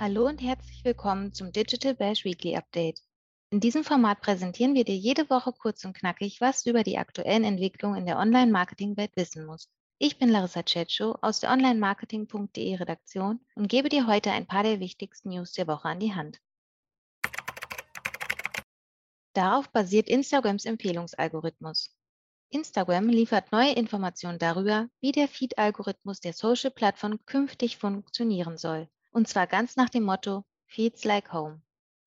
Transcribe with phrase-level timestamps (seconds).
[0.00, 3.02] Hallo und herzlich willkommen zum Digital Bash Weekly Update.
[3.50, 6.96] In diesem Format präsentieren wir dir jede Woche kurz und knackig, was du über die
[6.96, 9.68] aktuellen Entwicklungen in der Online-Marketing-Welt wissen musst.
[9.98, 14.80] Ich bin Larissa Cetschow aus der Online-Marketing.de Redaktion und gebe dir heute ein paar der
[14.80, 16.40] wichtigsten News der Woche an die Hand.
[19.34, 21.94] Darauf basiert Instagrams Empfehlungsalgorithmus.
[22.48, 29.46] Instagram liefert neue Informationen darüber, wie der Feed-Algorithmus der Social-Plattform künftig funktionieren soll und zwar
[29.46, 31.62] ganz nach dem Motto Feeds like home.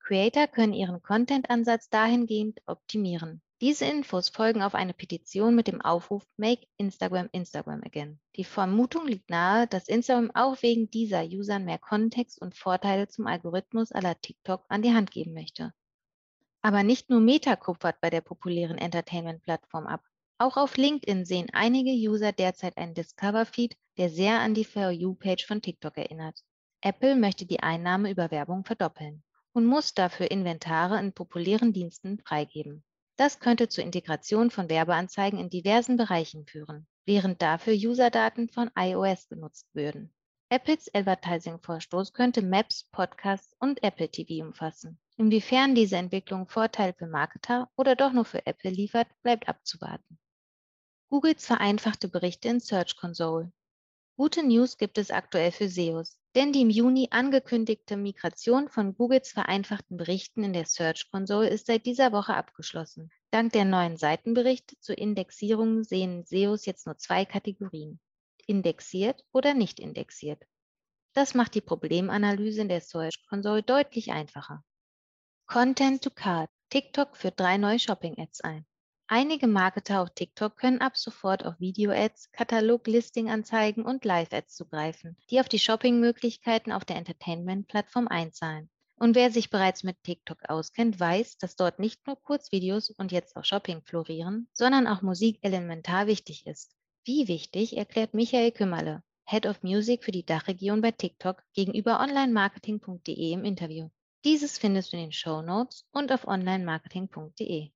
[0.00, 3.42] Creator können ihren Content-Ansatz dahingehend optimieren.
[3.60, 8.20] Diese Infos folgen auf eine Petition mit dem Aufruf Make Instagram Instagram Again.
[8.36, 13.26] Die Vermutung liegt nahe, dass Instagram auch wegen dieser Usern mehr Kontext und Vorteile zum
[13.26, 15.72] Algorithmus aller TikTok an die Hand geben möchte.
[16.60, 20.04] Aber nicht nur Meta kupfert bei der populären Entertainment-Plattform ab.
[20.38, 25.46] Auch auf LinkedIn sehen einige User derzeit einen Discover-Feed, der sehr an die For You-Page
[25.46, 26.44] von TikTok erinnert.
[26.80, 32.84] Apple möchte die Einnahme über Werbung verdoppeln und muss dafür Inventare in populären Diensten freigeben.
[33.16, 39.28] Das könnte zur Integration von Werbeanzeigen in diversen Bereichen führen, während dafür Userdaten von iOS
[39.28, 40.12] genutzt würden.
[40.50, 44.98] Apples Advertising-Vorstoß könnte Maps, Podcasts und Apple TV umfassen.
[45.16, 50.18] Inwiefern diese Entwicklung Vorteile für Marketer oder doch nur für Apple liefert, bleibt abzuwarten.
[51.08, 53.50] Googles vereinfachte Berichte in Search Console.
[54.18, 59.30] Gute News gibt es aktuell für SEOs, denn die im Juni angekündigte Migration von Googles
[59.30, 63.10] vereinfachten Berichten in der Search Console ist seit dieser Woche abgeschlossen.
[63.30, 68.00] Dank der neuen Seitenberichte zur Indexierung sehen SEOs jetzt nur zwei Kategorien.
[68.46, 70.42] Indexiert oder nicht indexiert.
[71.12, 74.64] Das macht die Problemanalyse in der Search Console deutlich einfacher.
[75.46, 76.48] Content to Card.
[76.70, 78.64] TikTok führt drei neue Shopping-Ads ein.
[79.08, 85.48] Einige Marketer auf TikTok können ab sofort auf Video-Ads, Katalog-Listing-Anzeigen und Live-Ads zugreifen, die auf
[85.48, 88.68] die Shopping-Möglichkeiten auf der Entertainment-Plattform einzahlen.
[88.96, 93.36] Und wer sich bereits mit TikTok auskennt, weiß, dass dort nicht nur Kurzvideos und jetzt
[93.36, 96.74] auch Shopping florieren, sondern auch Musik elementar wichtig ist.
[97.04, 103.30] Wie wichtig, erklärt Michael Kümmerle, Head of Music für die Dachregion bei TikTok, gegenüber onlinemarketing.de
[103.30, 103.88] im Interview.
[104.24, 107.70] Dieses findest du in den Show Notes und auf onlinemarketing.de.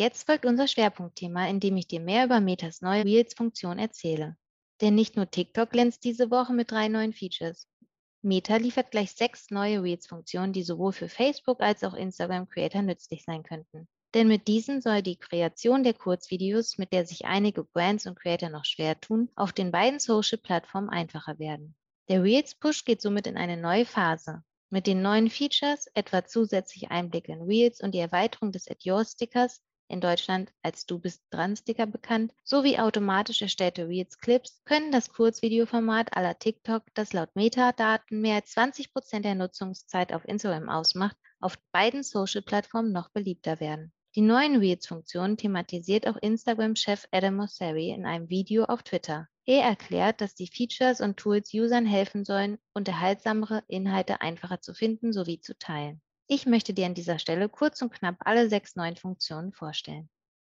[0.00, 4.38] Jetzt folgt unser Schwerpunktthema, in dem ich dir mehr über Metas neue Reels-Funktion erzähle.
[4.80, 7.68] Denn nicht nur TikTok glänzt diese Woche mit drei neuen Features.
[8.22, 13.42] Meta liefert gleich sechs neue Reels-Funktionen, die sowohl für Facebook als auch Instagram-Creator nützlich sein
[13.42, 13.88] könnten.
[14.14, 18.48] Denn mit diesen soll die Kreation der Kurzvideos, mit der sich einige Brands und Creator
[18.48, 21.74] noch schwer tun, auf den beiden Social-Plattformen einfacher werden.
[22.08, 24.44] Der Reels-Push geht somit in eine neue Phase.
[24.70, 29.04] Mit den neuen Features, etwa zusätzliche Einblicke in Reels und die Erweiterung des At Your
[29.04, 34.92] Stickers, in Deutschland als Du bist dran Sticker bekannt, sowie automatisch erstellte Reels Clips können
[34.92, 40.68] das Kurzvideoformat aller TikTok, das laut Metadaten mehr als 20 Prozent der Nutzungszeit auf Instagram
[40.68, 43.92] ausmacht, auf beiden Social-Plattformen noch beliebter werden.
[44.16, 49.28] Die neuen Reels-Funktionen thematisiert auch Instagram-Chef Adam Mosseri in einem Video auf Twitter.
[49.44, 55.12] Er erklärt, dass die Features und Tools Usern helfen sollen, unterhaltsamere Inhalte einfacher zu finden
[55.12, 56.00] sowie zu teilen.
[56.32, 60.08] Ich möchte dir an dieser Stelle kurz und knapp alle sechs neuen Funktionen vorstellen.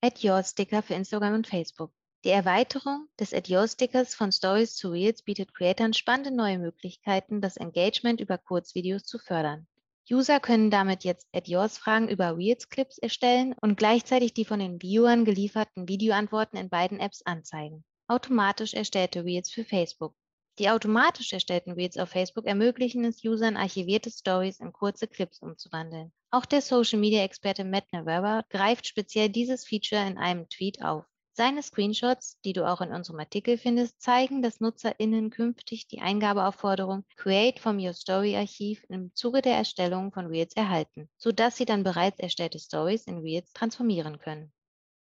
[0.00, 1.92] Add Your Sticker für Instagram und Facebook.
[2.24, 7.42] Die Erweiterung des Add Your Stickers von Stories zu Reels bietet Creatern spannende neue Möglichkeiten,
[7.42, 9.66] das Engagement über Kurzvideos zu fördern.
[10.10, 14.60] User können damit jetzt Add Yours Fragen über Reels Clips erstellen und gleichzeitig die von
[14.60, 17.84] den Viewern gelieferten Videoantworten in beiden Apps anzeigen.
[18.06, 20.14] Automatisch erstellte Reels für Facebook.
[20.58, 26.12] Die automatisch erstellten Reels auf Facebook ermöglichen es Usern, archivierte Stories in kurze Clips umzuwandeln.
[26.32, 31.04] Auch der Social-Media-Experte Matt Navarra greift speziell dieses Feature in einem Tweet auf.
[31.32, 37.04] Seine Screenshots, die du auch in unserem Artikel findest, zeigen, dass NutzerInnen künftig die Eingabeaufforderung
[37.14, 41.84] Create from Your Story Archiv im Zuge der Erstellung von Reels erhalten, sodass sie dann
[41.84, 44.52] bereits erstellte Stories in Reels transformieren können.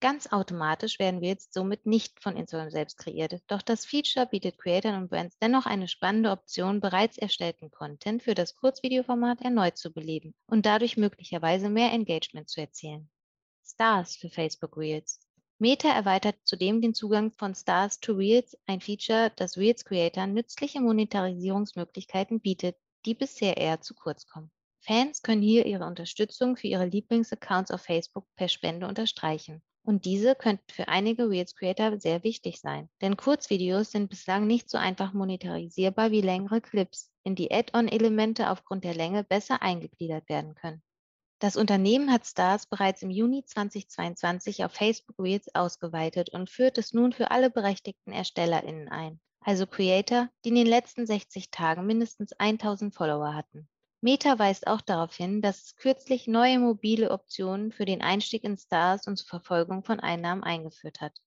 [0.00, 4.58] Ganz automatisch werden wir jetzt somit nicht von Instagram selbst kreiert, doch das Feature bietet
[4.58, 9.90] Creators und Brands dennoch eine spannende Option, bereits erstellten Content für das Kurzvideoformat erneut zu
[9.92, 13.08] beleben und dadurch möglicherweise mehr Engagement zu erzielen.
[13.64, 15.18] Stars für Facebook Reels.
[15.58, 20.82] Meta erweitert zudem den Zugang von Stars to Reels, ein Feature, das Reels Creator nützliche
[20.82, 22.76] Monetarisierungsmöglichkeiten bietet,
[23.06, 24.50] die bisher eher zu kurz kommen.
[24.80, 29.62] Fans können hier ihre Unterstützung für ihre Lieblingsaccounts auf Facebook per Spende unterstreichen.
[29.86, 34.68] Und diese könnten für einige Reels Creator sehr wichtig sein, denn Kurzvideos sind bislang nicht
[34.68, 40.56] so einfach monetarisierbar wie längere Clips, in die Add-on-Elemente aufgrund der Länge besser eingegliedert werden
[40.56, 40.82] können.
[41.38, 46.92] Das Unternehmen hat Stars bereits im Juni 2022 auf Facebook Reels ausgeweitet und führt es
[46.92, 49.20] nun für alle berechtigten ErstellerInnen ein.
[49.40, 53.68] also Creator, die in den letzten 60 Tagen mindestens 1000 Follower hatten.
[54.06, 58.56] Meta weist auch darauf hin, dass es kürzlich neue mobile Optionen für den Einstieg in
[58.56, 61.18] Stars und zur Verfolgung von Einnahmen eingeführt hat.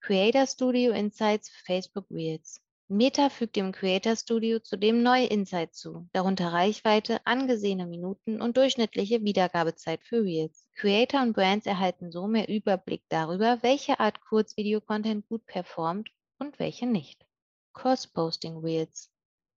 [0.00, 2.60] Creator Studio Insights für Facebook Reels.
[2.86, 9.24] Meta fügt dem Creator Studio zudem neue Insights zu, darunter Reichweite, angesehene Minuten und durchschnittliche
[9.24, 10.68] Wiedergabezeit für Reels.
[10.76, 16.86] Creator und Brands erhalten so mehr Überblick darüber, welche Art Kurzvideo-Content gut performt und welche
[16.86, 17.26] nicht.
[17.72, 19.10] Cross-Posting Reels.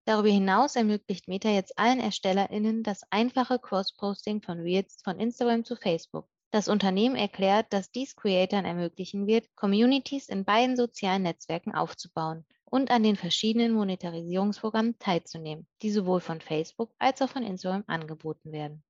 [0.07, 5.75] Darüber hinaus ermöglicht Meta jetzt allen ErstellerInnen das einfache Cross-Posting von Reels von Instagram zu
[5.75, 6.29] Facebook.
[6.49, 12.89] Das Unternehmen erklärt, dass dies Creatoren ermöglichen wird, Communities in beiden sozialen Netzwerken aufzubauen und
[12.89, 18.85] an den verschiedenen Monetarisierungsprogrammen teilzunehmen, die sowohl von Facebook als auch von Instagram angeboten werden.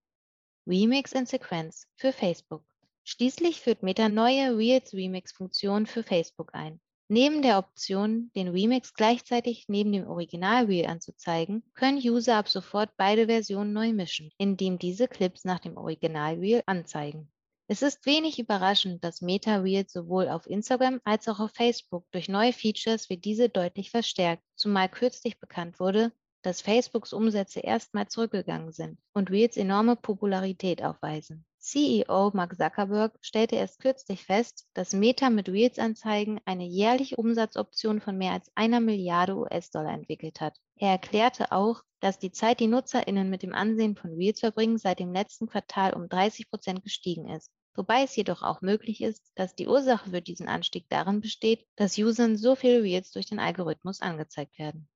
[0.67, 2.63] Remix in Sequenz für Facebook.
[3.03, 6.79] Schließlich führt Meta neue Reels Remix-Funktionen für Facebook ein.
[7.09, 13.27] Neben der Option, den Remix gleichzeitig neben dem Original-Reel anzuzeigen, können User ab sofort beide
[13.27, 17.31] Versionen neu mischen, indem diese Clips nach dem Original-Reel anzeigen.
[17.69, 22.29] Es ist wenig überraschend, dass Meta Reels sowohl auf Instagram als auch auf Facebook durch
[22.29, 26.11] neue Features wie diese deutlich verstärkt, zumal kürzlich bekannt wurde,
[26.43, 31.46] dass Facebooks Umsätze erstmal zurückgegangen sind und Reels enorme Popularität aufweisen.
[31.59, 38.17] CEO Mark Zuckerberg stellte erst kürzlich fest, dass Meta mit Reels-Anzeigen eine jährliche Umsatzoption von
[38.17, 40.57] mehr als einer Milliarde US-Dollar entwickelt hat.
[40.75, 44.99] Er erklärte auch, dass die Zeit, die NutzerInnen mit dem Ansehen von Reels verbringen, seit
[44.99, 47.51] dem letzten Quartal um 30 Prozent gestiegen ist.
[47.75, 51.97] Wobei es jedoch auch möglich ist, dass die Ursache für diesen Anstieg darin besteht, dass
[51.97, 54.87] Usern so viele Reels durch den Algorithmus angezeigt werden.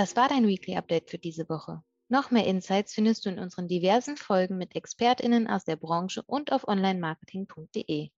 [0.00, 1.82] Das war dein Weekly Update für diese Woche.
[2.08, 6.52] Noch mehr Insights findest du in unseren diversen Folgen mit ExpertInnen aus der Branche und
[6.52, 8.08] auf onlinemarketing.de.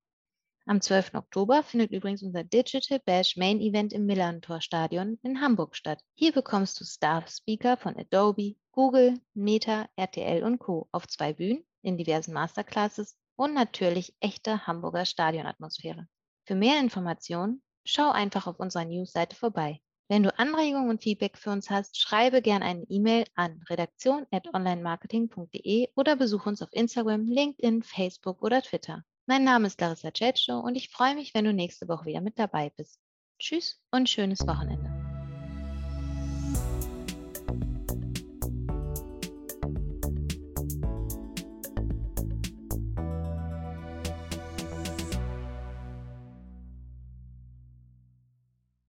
[0.67, 1.14] Am 12.
[1.14, 5.99] Oktober findet übrigens unser Digital Bash Main Event im Millantor Stadion in Hamburg statt.
[6.14, 10.88] Hier bekommst du Staff-Speaker von Adobe, Google, Meta, RTL und Co.
[10.93, 16.06] auf zwei Bühnen in diversen Masterclasses und natürlich echte Hamburger Stadionatmosphäre.
[16.46, 19.81] Für mehr Informationen schau einfach auf unserer Newsseite vorbei.
[20.12, 26.17] Wenn du Anregungen und Feedback für uns hast, schreibe gerne eine E-Mail an redaktion.onlinemarketing.de oder
[26.17, 29.05] besuche uns auf Instagram, LinkedIn, Facebook oder Twitter.
[29.25, 32.38] Mein Name ist Larissa Cecco und ich freue mich, wenn du nächste Woche wieder mit
[32.38, 33.00] dabei bist.
[33.38, 34.91] Tschüss und schönes Wochenende.